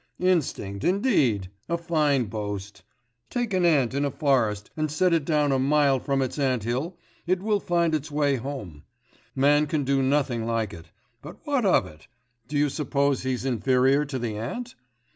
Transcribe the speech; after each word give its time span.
Instinct, 0.23 0.83
indeed! 0.83 1.51
A 1.69 1.77
fine 1.77 2.25
boast. 2.25 2.81
Take 3.29 3.53
an 3.53 3.65
ant 3.65 3.93
in 3.93 4.03
a 4.03 4.09
forest 4.09 4.71
and 4.75 4.89
set 4.89 5.13
it 5.13 5.25
down 5.25 5.51
a 5.51 5.59
mile 5.59 5.99
from 5.99 6.23
its 6.23 6.39
ant 6.39 6.63
hill, 6.63 6.97
it 7.27 7.39
will 7.43 7.59
find 7.59 7.93
its 7.93 8.09
way 8.09 8.37
home; 8.37 8.81
man 9.35 9.67
can 9.67 9.83
do 9.83 10.01
nothing 10.01 10.47
like 10.47 10.73
it; 10.73 10.89
but 11.21 11.37
what 11.45 11.65
of 11.65 11.85
it? 11.85 12.07
do 12.47 12.57
you 12.57 12.67
suppose 12.69 13.21
he's 13.21 13.45
inferior 13.45 14.03
to 14.05 14.17
the 14.17 14.37
ant? 14.39 14.73